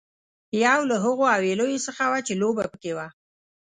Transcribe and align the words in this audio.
یو 0.63 0.81
له 0.89 0.95
هغو 1.03 1.23
حويليو 1.33 1.83
څخه 1.87 2.03
وه 2.11 2.19
چې 2.27 2.33
لوبه 2.41 2.63
پکې 2.71 2.91
وه. 2.97 3.07